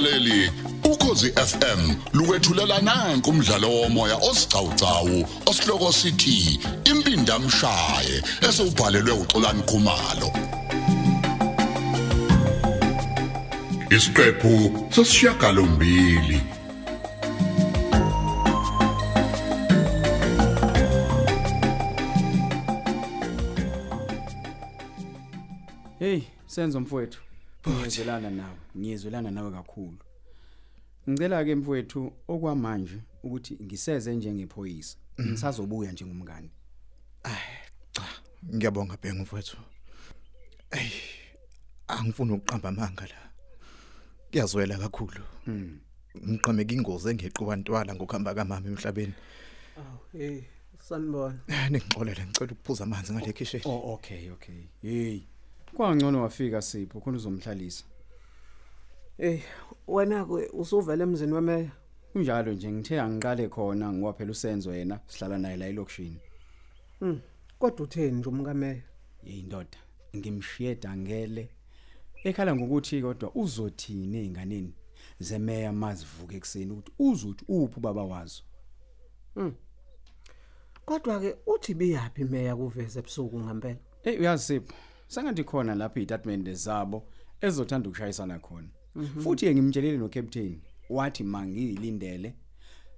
[0.00, 0.52] mlaleli
[0.84, 10.30] ukhosi FM lukwethulela nanku umdlalo womoya osiqhawqhawo osihloko sithi impindi amshaye esubhalelwe uXolani Khumalo
[13.90, 14.52] Isiqephu
[14.90, 16.40] sesishiyagalombili
[25.98, 27.25] Hey, senzo mfowethu.
[27.68, 29.98] Ngiyezwelana nawe, ngiyezwelana nawe kakhulu.
[31.10, 34.96] Ngicela ke mfowethu okwamanje ukuthi ngiseze njengephoyisa.
[35.20, 36.50] Ngisazobuya njengomngane.
[38.54, 39.56] Ngiyabonga bhengu mfowethu.
[40.70, 40.90] Ey,
[41.88, 43.30] angifuni ukuqamba amanga la.
[44.30, 45.22] Kuyazwela kakhulu.
[45.46, 45.78] Mm.
[46.28, 49.14] Ngiqhameka ingozi engeqwa ntwala ngokuhamba kamama emhlabeni.
[49.76, 50.42] Aw, hey,
[50.78, 51.38] sanibona.
[51.70, 53.60] Ningixolele ngicela ukuphuza amanzi ngale kitchen.
[53.64, 54.68] Oh okay, okay.
[54.82, 55.22] Hey.
[55.76, 57.84] Kwangcono wafika Sipho khona uzomhlalisa.
[59.18, 59.40] Hey,
[59.88, 61.70] wena ke usuvela emzini wemeya?
[62.12, 66.20] Kunjalo nje ngithe angiqale khona ngoba phela usenzo yena sihlala naye la elokushini.
[67.00, 67.18] Mhm.
[67.58, 68.82] Kodwa utheni nje umkameya?
[69.24, 69.78] Hey ndoda,
[70.16, 71.48] ngimshiye dangele.
[72.24, 74.74] Ekhala ngokuthi kodwa uzothini einganeni
[75.20, 78.42] zemeya mazivuke ekseni ukuthi uzothi uphi baba wazo.
[80.86, 83.78] Kodwa ke uthi biyapi imeya kuveze ebusuku ngempela?
[84.02, 84.74] Hey uyazi Sipho,
[85.08, 87.08] sengathi khona lapha idepartment zabo
[87.40, 88.68] ezothanda ukushayisana khona.
[89.22, 92.34] Futhi ngimtshelile no captain wathi mangilindele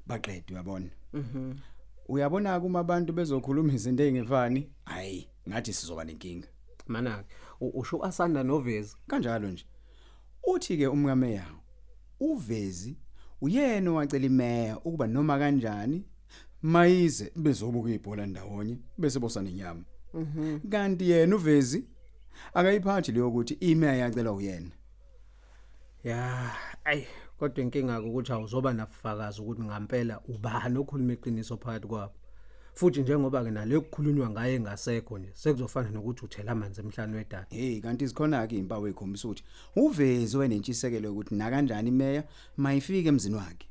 [0.06, 0.90] baqede uyabona.
[1.12, 1.54] Mhm.
[2.08, 6.48] Uyabona kuma abantu bezokhuluma izinto ezingefani, hayi ngathi sizoba nenkinga.
[6.86, 8.96] Mana ke usho asanda novezi.
[9.06, 9.64] Kanjalo nje.
[10.46, 11.46] Uthi ke umkameya
[12.20, 12.96] uvezi
[13.40, 16.04] uyena owacela imeya ukuba noma kanjani
[16.62, 19.84] mayize bezobuka ibhola ndawonye bese bosana inyama.
[20.14, 20.58] Mhm.
[20.70, 21.84] Kanti yena uvezi
[22.54, 24.70] akayiphathi leyo ukuthi imeya yacela uyena.
[26.04, 26.50] Ya,
[26.84, 27.04] ay,
[27.38, 32.14] kodwa inkinga ukuthi awuzoba nafakazi ukuthi ngampela ubani okhuluma iqiniso phakathi kwabo.
[32.74, 37.46] Futhi njengoba ke nale kukhulunywa ngaye engasekho nje, sekuzofana nokuthi uthela amanzi emhlanje wedada.
[37.50, 39.44] Hey kanti zikhona ke impawu ekhombisa ukuthi
[39.76, 42.24] uvezi wenentshisekelo ukuthi na kanjani imeya
[42.56, 43.68] mayifike emzini wakhe.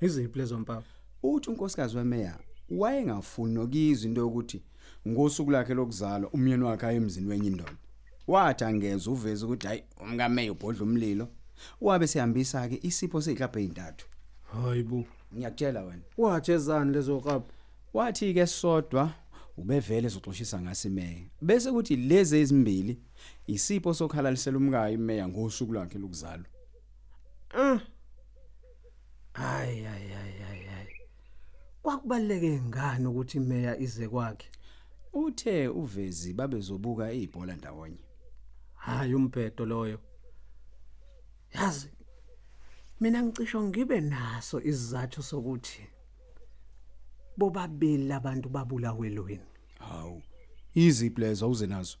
[0.00, 0.82] Iziphi lezo mpawu?
[1.22, 2.38] Uthi unkosikazi wemeya
[2.70, 4.62] wayengafuni nokizwa into yokuthi
[5.08, 7.76] ngosuku lakhe lokuzalwa umyeni wakhe ayemzini wenye indoda.
[8.26, 11.28] Wathi angeza uvezi ukuthi hayi umkameya ubhodla umlilo.
[11.80, 14.06] Wabe sehambisa ke isipho sezihlaphe ezintathu.
[14.52, 15.04] Hayibo.
[15.34, 16.02] Ngiyakutshela wena.
[16.18, 17.46] Wathi ezani lezo qapho?
[17.94, 19.14] Wathi ke sodwa
[19.56, 21.28] ubevele ezoxoshisa ngasimeya.
[21.42, 22.98] Bese kuthi lezi ezimbili
[23.46, 26.46] isipho sokhalalisela umkayo imeya ngosuku lakhe lokuzalwa.
[27.54, 27.80] Ah.
[29.34, 30.88] Ay ay ay ay ay.
[31.82, 34.48] Kwakubaleke ngani ukuthi imeya ize kwakhe?
[35.14, 38.04] Uthe uvezi babezobuka ibhola ndawonye.
[38.74, 39.98] Hayi umbhedo loyo.
[41.54, 41.88] Yazi
[43.00, 45.86] mina ngicisho ngibe naso isizathu sokuthi
[47.36, 49.50] bobabili abantu babulawe lweni.
[49.78, 50.22] Hawu.
[50.74, 51.96] Iziphi lezo uze nazo?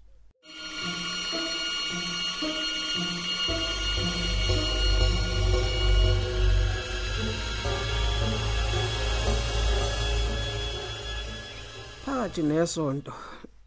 [12.04, 13.14] Phakathi nesonto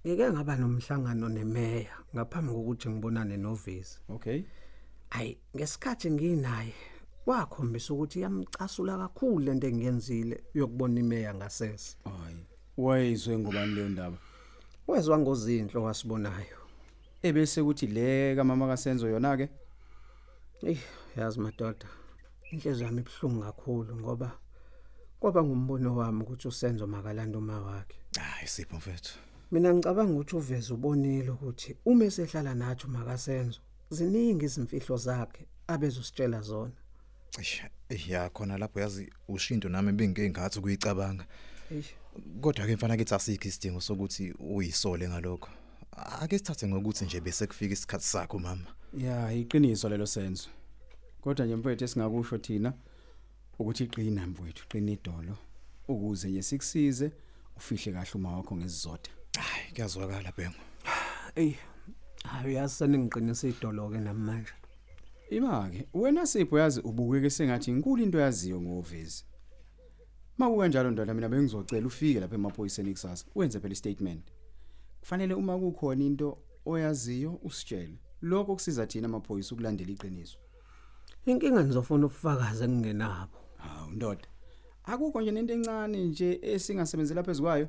[0.05, 3.97] ngeke ngaba nomhlangano nemeya ngaphambi kokuthi ngibonane novezi.
[4.09, 4.43] Okay.
[5.09, 6.73] Hayi ngesikhathi nginaye
[7.25, 11.97] wakhombisa ukuthi yamcasula kakhulu lento engiyenzile yokubona imeya ngasese.
[12.03, 12.41] Hayi.
[12.77, 14.17] Wayizwe ngobani leyo ndaba?
[14.87, 16.59] Wezwa ngozinhlo wasibonayo.
[17.23, 19.49] Ebese kuthi le kamama kaSenzo yona ke
[20.63, 20.79] Eh
[21.17, 21.87] yazi madoda
[22.51, 24.31] inhliziyo yami ibhlungu kakhulu ngoba
[25.19, 27.97] kwaba ngumbono wami ukuthi usenzo makalanda uma wakhe.
[28.19, 29.19] Hayi sipho mfethu.
[29.51, 36.77] Mina ngicabanga ukuthi uveze ubonile ukuthi uma esehlala nathi makasenzo ziningi izimfihlo zakhe abezositshela zona.
[38.07, 41.25] Ya khona lapho yazi ushinto nami bengike ngathi kuyicabanga.
[41.71, 41.93] Eish
[42.41, 45.49] Kodwa ke mfana kithi asikho isidingo sokuthi uyisole ngalokho.
[46.21, 48.67] Ake sithathe ngokuthi nje bese kufika isikhathi sakho mama.
[48.93, 50.49] ya iqiniso lelo senzo.
[51.21, 52.73] Kodwa nje mfowethu esingakusho thina
[53.59, 55.37] ukuthi iqina mfowethu qina idolo
[55.87, 57.11] ukuze nje sikusize
[57.57, 59.11] ufihle kahle uma wakho ngesizotha.
[59.37, 60.55] Hayi kuyazwakala bhengu.
[61.35, 61.53] ey
[62.23, 64.53] hayi yazi seningiqinisa idolo ke namanje.
[65.29, 69.25] Imake wena sipho yazi ubukeke sengathi inkulu into yaziyo ngovezi.
[70.37, 74.31] Maku kanjalo ndoda mina bengizocela ufike lapha emaphoyiseni kusasa wenze phela istatement.
[74.99, 77.99] Kufanele uma kukhona into oyaziyo usitshele.
[78.21, 80.37] Lokho kusiza thina amaphoyisa ukulandela iqiniso.
[81.25, 83.37] Inkinga nizofuna ubufakazi engingenabo.
[83.57, 84.27] Hawu ndoda.
[84.91, 87.67] Akukho nje nento encane nje esingasebenzela phezukwayo.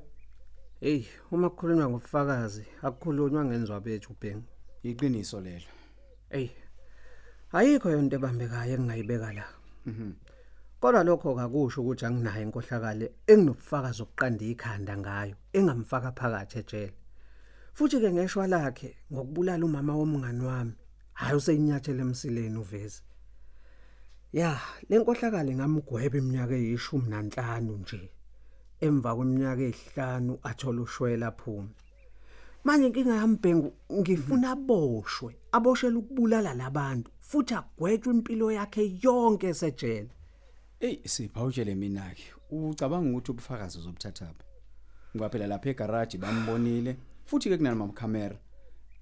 [0.81, 4.49] Hey, uma kukhulunywa ngobufakazi, akukhulunywa ngenzwa bethu bhengu.
[4.83, 5.71] Iqiniso lelo.
[6.31, 6.51] Ey.
[7.53, 9.47] ayikho yonto ebambekayo engingayibeka la
[10.81, 16.93] kodwa lokho kakusho ukuthi anginayo inkohlakale enginobufakazi obuqanda ikhanda ngayo engamfaka phakathi ejele
[17.77, 20.75] futhi ke ngeshwa lakhe ngokubulala umama womngani wami
[21.21, 23.01] hayi useyinyathele emsileni uvezi
[24.33, 28.11] ya lenkohlakale ngamgweba iminyaka eyishumi nanhlanu nje.
[28.81, 31.69] Emva kweminyaka ezihlanu athola ushwela phuma
[32.65, 40.11] manje inkinga yambhengu ngifuna aboshwe aboshela ukubulala labantu futhi agwetshwe impilo yakhe yonke esejele.
[40.81, 44.45] Ey sipha utshele mina ke ucabanga ukuthi ubufakazi uzobuthathapha
[45.15, 48.37] ngoba phela lapha egarage bambonile futhi ke kunama camera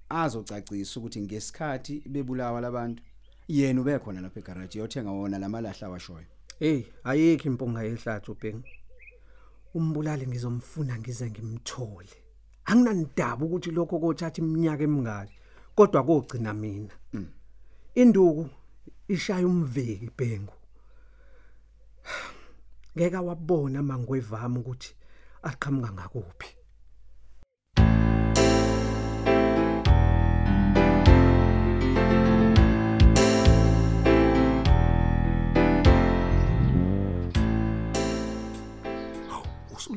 [0.08, 3.02] azocacisa ukuthi ngesikhathi bebulawa labantu.
[3.48, 6.26] Yena ube khona lapha egarage yothenga wona lamalahla washoyo
[6.58, 8.68] hey ayikho impunga yehlathi ubhengu.
[9.74, 12.14] Umbulali ngizomfuna ngize ngimthole.
[12.64, 15.34] Anginandaba ukuthi lokho kothatha iminyaka emingaki
[15.76, 16.94] kodwa kogcina mina.
[17.94, 18.48] Induku
[19.08, 20.54] ishaya umveki bhengu.
[22.96, 24.94] Ngeke wabona mangwevama ukuthi
[25.42, 26.55] aqhamuka ngakuphi.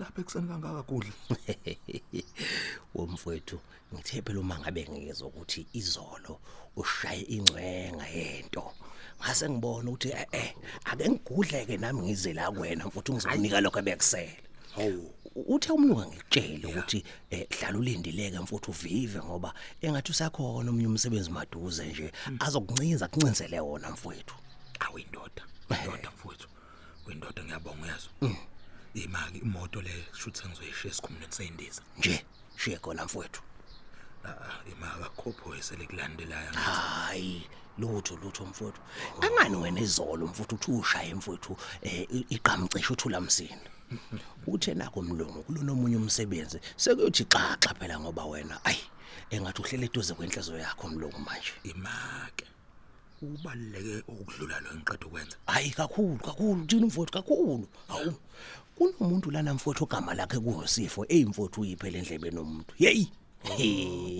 [0.10, 1.14] Usulapha ekuseni kangaka kudla
[2.96, 3.60] womfowethu
[3.94, 6.40] ngithe phela uma ngabe ngiyezwa ukuthi izolo
[6.76, 8.74] ushaye ingcwenga yento.
[9.22, 10.54] Ngase ngibona ukuthi eh eh
[10.86, 14.32] ake ngigudleke nami ngize la kuwena mfowethu ngizokunika lokho ebekusela
[14.76, 15.14] hawu.
[15.36, 21.86] Uthe umlungu ngikutshele ukuthi eh hlala ulindileke mfowethu uvive ngoba engathi usakhona omnye umsebenzi maduze
[21.86, 24.36] nje azokuncinza kuncinzele wona mfowethu.
[24.80, 26.10] Awuyindoda indoda.
[26.16, 26.48] Mfowethu.
[27.08, 28.12] Uyindoda ngiyabonga uyazwa
[28.94, 32.25] imaki imoto le shuthi sengizoyishiya esikhumulweni seyindiza nje?
[32.57, 33.41] Shiye khona mfowethu.
[34.71, 37.47] Imaki akhopho esele kulandelayo hayi
[37.77, 38.81] lutho lutho mfowethu.
[39.21, 43.69] Angani wena izolo mfowethu uthi ushaye mfowethu eh iqamcisho uthula msindo
[44.47, 48.83] uthe nako mlungu kulona omunye umsebenzi sekuyothi xaxa phela ngoba wena ayi
[49.30, 51.53] engathi uhlele eduze kwenhliziyo yakho mlungu manje.
[51.63, 52.45] Imaki
[53.21, 55.38] ubaluleke ukudlula lo engiqeda ukwenza.
[55.45, 57.68] Hayi kakhulu kakhulu thina mfowethu kakhulu.
[57.88, 58.13] Hawu
[58.80, 63.06] kunomuntu lana mfowethu ogama lakhe kuwusifo eyimfowethu uyiphele endlebeni nomuntu hey Hey.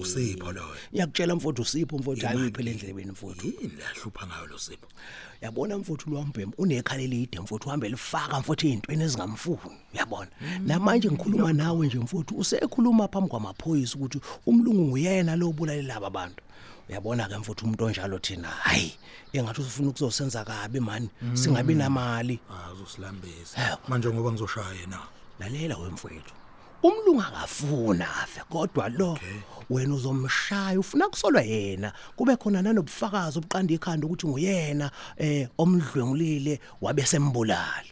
[0.02, 3.46] Usipho loyo Ngiyakutshela mfowethu usipho mfowethu hayi uyiphele endlebeni mfowethu.
[3.48, 4.88] yini lahlupha ngayo lo sipho
[5.42, 9.60] Yabona mfowethu lwambhemu unekhala elide mfowethu uhambe lifaka mfowethu ezintweni ezingamfuni.
[9.94, 10.28] Uyabona?
[10.66, 16.44] Namanje ngikhuluma nawe nje mfowethu usekhuluma phambi kwamaphoyisa ukuthi umlungu nguyena lo obulalela laba bantu.
[16.90, 18.94] Uyabona ke mfowethu umuntu onjalo thina hayi
[19.34, 22.40] engathi usufuna ukuzosenza kabi mani singabi namali.
[22.72, 25.00] azosilambisa manje ngoba ngizoshaya yena
[25.40, 26.34] Lalela wemfowethu.
[26.84, 29.20] Umlungu akafuna afe kodwa lo
[29.70, 31.94] wena uzomshaya ufuna kusolwa yena.
[32.16, 37.84] Kube khona nanobufakazi obuqanda ikhanda ukuthi nguyena eh omdlwengulile wabe sembulala.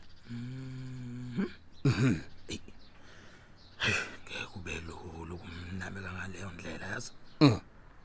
[3.86, 7.12] ngeke kube lulu kumnameka ngaleyo ndlela yazi?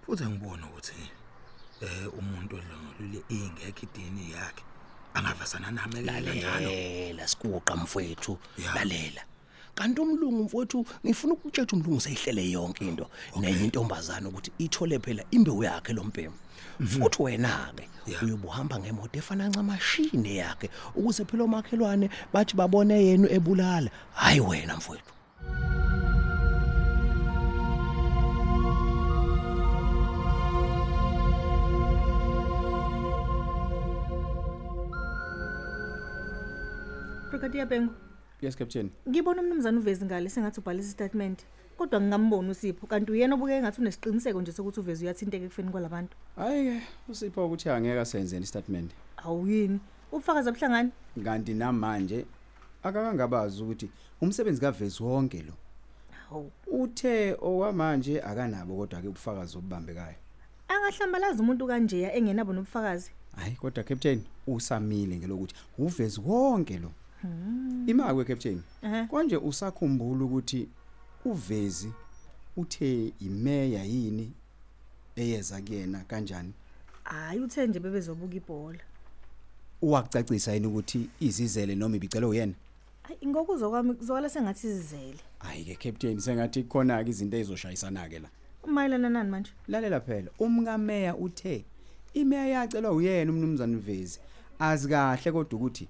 [0.07, 1.11] Futhi ngibona ukuthi
[1.81, 4.65] eh umuntu odlongolule ingekho idini yakhe.
[5.15, 8.39] Angavasana nami kanjalo Lalela sikuqa mfowethu.
[8.75, 9.23] Lalela.
[9.75, 13.07] Kanti umlungu mfowethu ngifuna ukutshela umlungu seyihlele yonke into
[13.41, 16.39] nenye intombazana ukuthi ithole phela imbewu yakhe lompembu.
[16.91, 18.21] Futhi wena ke Ya.
[18.23, 25.13] uyobuhamba ngemoto efana ncamashini yakhe ukuze phela omakhelwane bathi babone yena ebulala hayi wena mfowethu.
[37.31, 37.95] Brigadier Bengu,
[38.43, 41.41] yes captain ngibona umnumzana uvezi ngale sengathi ubhalisa istatement.
[41.77, 46.17] Kodwa ngingamboni uSipho kanti uyena obuke engathi unesiqiniseko nje sokuthi uvezi uyathinteka ekufeni kwalabantu.
[46.37, 49.81] hayi ke usipho ukuthi angeke asenzeni statement Awuyini?
[50.13, 50.91] Ubufakazi obuhlangani?
[51.25, 52.27] kanti namanje
[52.83, 55.53] akakangabazi ukuthi umsebenzi kavezi wonke lo
[56.31, 56.51] Hawu.
[56.67, 60.15] uthe okwamanje akanabo kodwa ke ubufakazi obubambekayo
[60.69, 63.11] Angahlambalaza umuntu kanjeya engenabo nobufakazi.
[63.37, 66.93] hayi kodwa captain usamile ngelokuthi uvezi wonke lo
[67.87, 69.07] imakwe captain Ehhe.
[69.07, 70.69] konje usakhumbula ukuthi
[71.25, 71.93] uvezi
[72.57, 74.33] uthe imeya yini
[75.17, 76.53] eyeza kuyena kanjani
[77.05, 78.79] Hayi uthe nje bebezobuka ibhola.
[79.83, 82.55] uwakucacisa yini ukuthi izizele noma ibicelo uyena
[83.03, 85.19] Hayi ngokuzwa kwami kuzwakala sengathi izizele.
[85.39, 88.29] hayi ke captain sengathi khona ke izinto ezizoshayisana ke la
[88.65, 89.51] Umayelana nani manje?
[89.69, 91.65] lalela phela umkameya uthe
[92.15, 94.21] imeya yacelwa uyena umnumzane Mvezi
[94.59, 95.89] azikahle kodwa ukuthi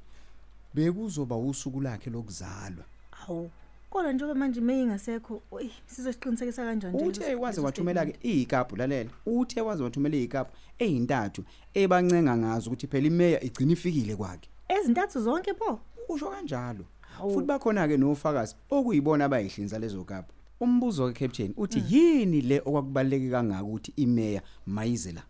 [0.74, 2.84] bekuzoba usuku lakhe lokuzalwa.
[3.10, 3.50] Hawu.
[3.90, 8.34] kodwa njengoba manje meyingasekho oyi sizosiqinisekisa kanjani nje uthe leso- waze leso wathumela ke statement?
[8.34, 9.10] izikapu lalela.
[9.26, 14.48] Uthe waze wathumela izikapu ezintathu ebancenga ngazo ukuthi phela imeya igcina ifikile kwakhe.
[14.68, 16.84] Ezintathu zonke pho usho kanjalo.
[17.18, 20.32] Futhi bakhona ke nofakazi okuyibona abayihlinza lezo kapu.
[20.62, 25.22] Umbuzo ke captain uthi yini le okwakubaleke kangaka ukuthi imeya mayize la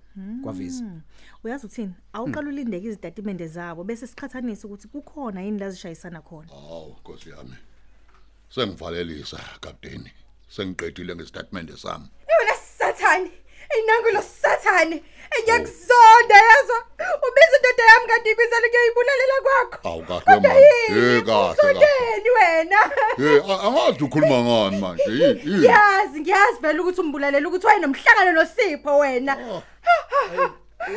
[0.43, 1.01] kwavezi Hmm.
[1.45, 6.97] uyazi uthini awuqala ulindeke izitatimende zabo bese siqhathanisa ukuthi kukhona yini la zishayisana khona Hawu
[7.01, 7.57] Nkosi yami.
[8.49, 10.11] Sengivalelisa kapteni.
[10.49, 12.05] Sengiqedile ngestatement sami.
[12.29, 13.31] yona sathane
[13.78, 15.02] inangu lo sathane
[15.38, 16.78] engiyakuzonda yazwa
[17.26, 20.61] ubiza indoda yami kanti ibizela kuyayibulalela kwakho Awu kahle Kodwa mama.
[20.61, 21.16] yini?
[21.16, 21.52] Eh kahle kahle.
[21.52, 22.81] Usondeni wena
[23.19, 25.02] Eh a- angazi ukhuluma ngani manje.
[25.09, 25.64] Yi- yi.
[25.64, 29.62] yazi ngiyazi vele ukuthi umbulalela ukuthi wayenomhlangano nosipho wena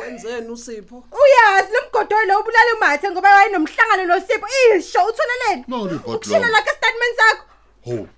[0.00, 4.46] wenzeni usipho uyazi lo mgodoyi lo ubulala umathe ngoba wayenomhlangano nosipho
[4.78, 6.14] isho utholeleni No, libhotlo.
[6.14, 7.44] ukushila la statement sakho
[7.84, 8.08] Ho.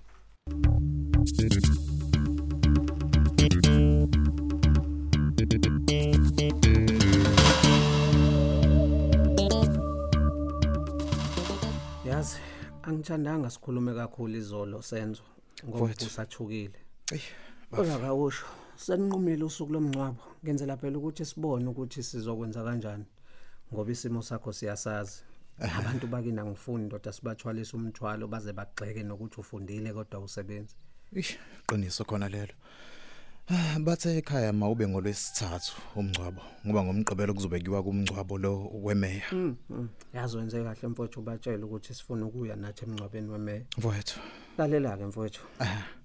[12.18, 12.38] Yazi
[12.82, 15.22] angithandanga sikhulume kakhulu izolo senzo
[15.64, 16.06] ngoba Mfowethu.
[16.06, 16.78] usathukile
[17.12, 17.22] Eyi,
[17.70, 18.46] kodwa kawusho
[18.76, 23.06] seninqumile usuku lomncwabo ngenzela phela ukuthi sibone ukuthi sizokwenza kanjani
[23.72, 25.22] ngoba isimo sakho siyasazi.
[25.78, 30.74] Abantu bakina ngifuni ndoda sibathwalisa umthwalo baze bagxeke nokuthi ufundile kodwa usebenzi
[31.12, 32.54] Ish, qiniso khona lelo.
[33.50, 39.22] Ah, bathe ekhaya mawube ngolwesithathu umngcwabo ngoba ngomgqibelo kuzobe kuyiwa kumngcwabo lo wemeya.
[39.32, 39.88] Mm, mm.
[40.14, 44.20] yazi wenze kahle mfowethu ubatshela ukuthi sifuna ukuya nathi emngcwabeni wemeya Mfowethu.
[44.58, 45.40] lalela ke mfowethu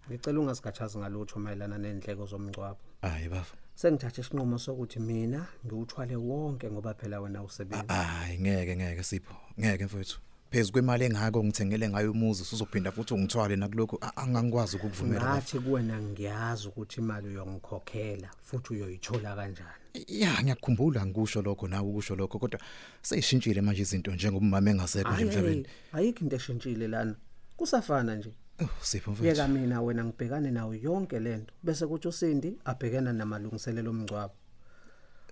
[0.09, 3.45] ngicela ungasigatshazi ngalutho mayelana nezindleko zomngcwabo Hayi baba.
[3.75, 9.35] sengithathe isinqumo sokuthi mina ngiwuthwale wonke ngoba phela wena usebenza Hayi ngeke ngeke sipho.
[9.59, 10.19] Ngeke mfowethu.
[10.53, 15.19] Phezulu kwemali engako ngithengele ngayo umuzi usuzophinda futhi ungithwale nakuloko a- angangikwazi ukukuvumela.
[15.21, 15.33] baba.
[15.33, 22.15] ngathi kuwena ngiyazi ukuthi imali uyongikhokhela futhi uyoyithola kanjani Ya ngiyakukhumbula ngikusho lokho nawe ukusho
[22.15, 22.59] lokho kodwa
[23.01, 25.65] seyishintshile manje izinto njengoba umama engasekho nje Hayi, emhlabeni.
[25.93, 27.15] ayikho into eshintshile lana
[27.57, 28.31] kusafana nje
[28.61, 29.25] Oh sipho mfowethu.
[29.41, 34.33] yeka mina wena ngibhekane nawo yonke lento bese kuthi usindi abhekana namalungiselelo omngcwabo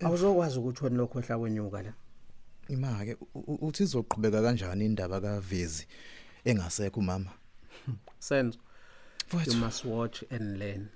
[0.02, 1.94] awuzokwazi ukuthi wena lokho ehla kwenyuka la
[2.70, 5.88] Imake u- u- uthi izoqhubeka kanjani indaba kaVezi
[6.46, 7.32] engasekho umama.
[8.20, 8.60] senzo
[9.48, 10.88] you must watch and learn.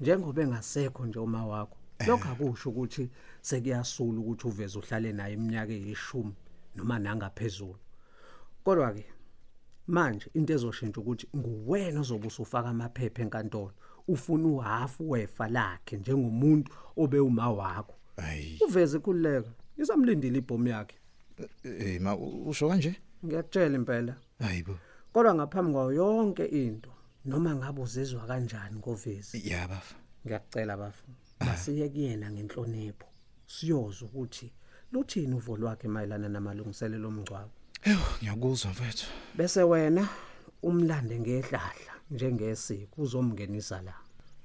[0.00, 3.10] Njengoba engasekho nje uma wakho lokho akusho ukuthi
[3.40, 6.34] sekuyasula ukuthi uveze uhlale naye iminyaka eyishumi
[6.74, 7.78] noma nangaphezulu.
[8.64, 9.04] Kodwa ke
[9.86, 13.72] manje into ezoshintsha ukuthi nguwena ozobe usufaka amaphepha enkantolo
[14.08, 17.94] ufuna uhafu wefa lakhe njengomuntu obe uma wakho.
[18.68, 20.96] Uveze ikhululeka isamlindile ibhomu yakhe
[21.64, 22.94] Eh ma usho kanje?
[23.24, 24.78] ngiyakutshela impela Hayibo.
[25.12, 26.90] kodwa ngaphambi kwayo yonke into
[27.24, 29.94] noma ngabe uzizwa kanjani ngovezi Ya bafa.
[30.26, 31.04] ngiyakucela bafu
[31.40, 33.06] basiye kuyena ngenhlonipho
[33.46, 34.52] siyoza ukuthi
[34.92, 37.50] luthini uvo lwakhe mayelana namalungiselelo omngcwabo
[37.84, 39.06] Eyo ngiyakuzwa mfethu.
[39.36, 40.08] bese wena
[40.62, 43.94] umlande ngehlahla njengesiko uzomngenisa la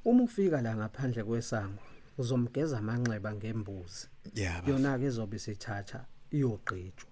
[0.05, 1.79] uma ufika la ngaphandle kwesango
[2.21, 4.71] uzomgeza amanxeba ngembuzi Ya bafa.
[4.71, 7.11] yona ke izobe sithatha iyogqitshwa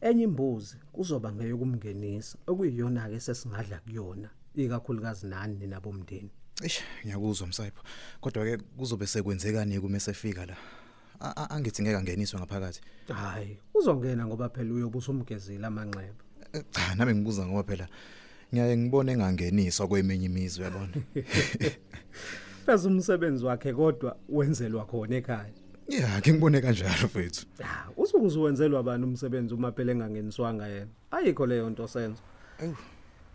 [0.00, 6.30] enye imbuzi kuzoba ngeyokumngenisa okuyiyona ke sesingadla kuyona ikakhulukazi nani nina bomndeni
[6.62, 7.82] Eish ngiyakuzwa msayipho.
[8.20, 10.56] Kodwa ke kuzobe sekwenzekani kuma esefika la?
[11.20, 12.80] A- a- Angithi ngeke angeniswe ngaphakathi.
[13.12, 17.88] hayi uzongena ngoba phela uyobe usumgezile amanxeba Eh, Cha nami ngibuza ngoba phela
[18.52, 20.92] ngiyaye ngibone engangeniswa kweminye imizwe uyabona.
[22.66, 25.50] pheze umsebenzi wakhe kodwa wenzelwa khona ekhaya
[25.88, 27.46] Ya ke ngibone kanjalo mfethu.
[27.64, 30.86] Ah, usuku uzuwenzelwa abantu umsebenzi uma phela engangeniswanga yena.
[31.10, 32.22] Ayikho leyo nto senzo.
[32.62, 32.76] Ewu.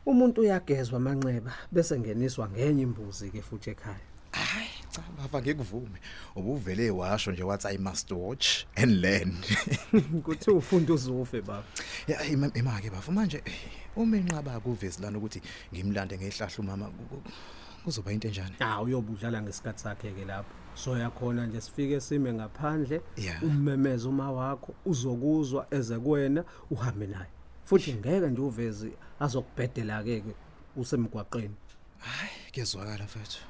[0.05, 3.99] Umuntu uyagezwa amanxeba bese ngeniswa ngenye imbuzi ke futhi ekhaya.
[4.31, 5.99] Hayi cha bafa ngikuvume.
[6.35, 9.33] Ubuvele washo nje wathi I must watch and learn.
[10.25, 11.63] Kuthi ufunda uzufe baba.
[12.07, 13.53] Ya ima- imake bafa manje eh,
[13.95, 15.41] uma enqaba kuvesi lana ukuthi
[15.73, 17.31] ngimlande ngehlahla umama ku- ku-
[17.83, 18.55] kuzoba into enjani?
[18.59, 20.53] Ah, uyobudlala ngesikhathi sakhe ke lapho.
[20.75, 23.43] So yakhona nje sifike sime ngaphandle Yeah.
[23.43, 27.29] ummemeza uma wakho uzokuzwa eze kuwena uhambe naye.
[27.65, 30.33] Futhi ngeke nje uvezi azokubhedela ke ke
[30.75, 31.55] usemgwaqeni.
[31.99, 33.41] Hayi kezwakala mfethu.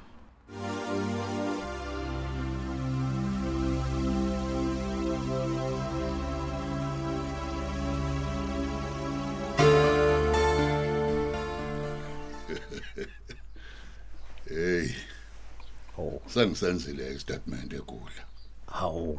[16.34, 18.24] Sengisenzile istatement ekudla.
[18.66, 19.18] hawu.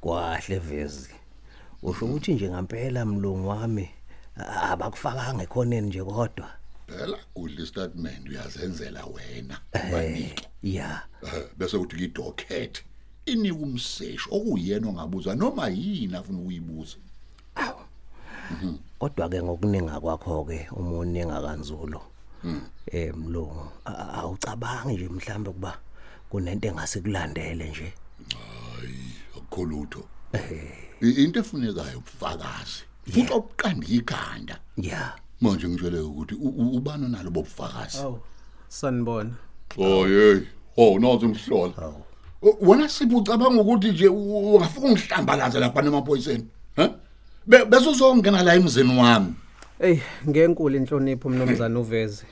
[0.00, 1.10] Kwahle vezi.
[1.82, 3.90] Usho ukuthi nje ngempela mlungu wami
[4.70, 6.48] abakufakanga ekhoneni nje kodwa
[6.86, 12.82] phela udla istatement uyazenzela wena eh ubanike ya Eh, bese uthi kidocket
[13.26, 16.96] inika umseshi okuyena ongabuza noma yini afuna ukuyibuza
[18.98, 22.00] kodwa ke ngokuninga kwakho ke umuninga kanzulo
[22.86, 23.68] eh mlungu
[24.14, 25.78] awucabangi nje mhlambe kuba
[26.30, 27.92] kunento engase kulandele nje.
[29.36, 30.04] Akukho lutho.
[31.00, 32.82] Into efunekayo ubufakazi
[33.12, 38.18] futhi obuqanda ikhanda ya manje ngitshele ukuthi ubani nalo bobufakazi Awu
[38.68, 39.30] sanibona.
[39.78, 40.40] oh hey
[40.76, 41.92] oh nazi umhlola.
[42.60, 46.46] Wena sipho ucabanga ukuthi nje ungafika ungihlambalaza lapha emaphoyiseni
[46.76, 46.90] ha
[47.46, 49.34] Be- bese uzongena la emzini wami.
[49.84, 52.24] Ey, ngenkulu inhlonipho mnumzana uveze.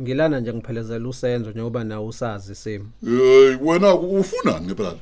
[0.00, 2.86] Ngilana nje ngiphelezela usenzo njengoba nawe usazi isimo.
[3.04, 4.94] hey wena ufunani ngempela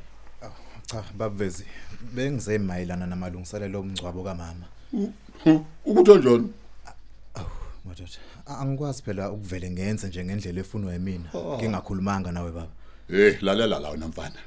[0.85, 1.65] cha babuvezi
[2.15, 4.65] bengize mayelana namalungiselelo omngcwabo kamama.
[5.85, 6.49] Ukuthi kanjani
[7.85, 8.09] madoda
[8.47, 11.29] a- angikwazi phela ukuvele ngenze nje ngendlela efunwa yimina.
[11.57, 12.67] Ngingakhulumanga nawe baba.
[13.07, 14.39] Hey lalela la wena mfana.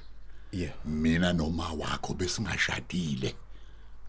[0.52, 0.72] Yeah.
[0.84, 3.34] Mina noma wakho besingashadile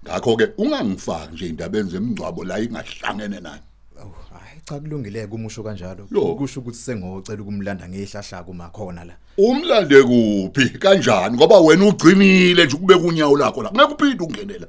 [0.07, 3.61] ngakho ke ungangifaki nje indabeni zemingcwabo la ingahlangene nayo.
[4.01, 6.07] Awu hayi cha kulungile kumusho kanjalo.
[6.11, 6.35] Yo.
[6.35, 9.13] kusho ukuthi sengocela ukumlanda ngehlahlaka kuma khona la.
[9.37, 10.69] Umlande kuphi?
[10.79, 11.37] Kanjani?
[11.37, 13.71] Ngoba wena ugcinile nje ukubeka unyawo lakho la.
[13.71, 14.67] Ngeke uphinde ungenela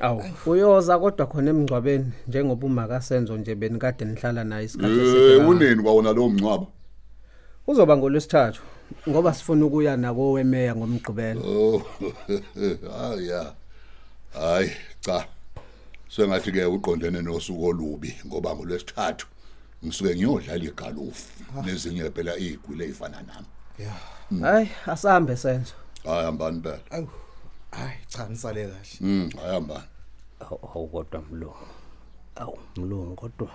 [0.00, 5.28] Awu, uyoza kodwa khona emngcwabeni njengoba umakasenzo nje benikade nihlala naye isikhathi eh eside.
[5.28, 5.48] kangaka.
[5.48, 6.66] uneni kwawona lo mncwabo
[7.66, 8.62] Uzoba ngolwesithathu
[9.08, 11.40] ngoba sifuna ukuya nako wemeya ngomgqibelo.
[11.40, 11.82] oh
[13.02, 13.52] ah ya
[14.32, 14.70] hayi
[15.00, 15.26] cha.
[16.08, 19.26] Sengathi ke uqondene nosuku olubi ngoba ngolwesithathu
[19.84, 21.26] ngisuke ngiyodlala igalufu
[21.64, 23.46] nezinye phela izigwile ezifana nami.
[24.42, 25.72] Hayi, asambe senzo.
[26.04, 26.80] hayi hambani phela.
[26.90, 27.08] Awu
[27.70, 28.98] hayi cha nisale kahle.
[29.00, 29.84] Mm hayi hambani.
[30.40, 31.56] Awu awu, kodwa mlungu.
[32.36, 33.50] Awu mlungu kodwa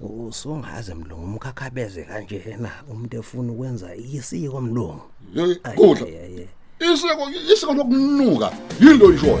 [0.00, 5.00] u- usungaze mlungu umkhakhabeze kanjena umuntu efuna ukwenza isiko mlungu.
[5.34, 6.06] Hey, Ay, kudla.
[6.06, 6.38] ay, ay,
[6.80, 6.94] ay.
[6.94, 9.40] isiko isiko lokunuka yilo lishoyo